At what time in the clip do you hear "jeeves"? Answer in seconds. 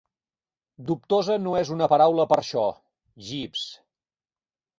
3.29-3.69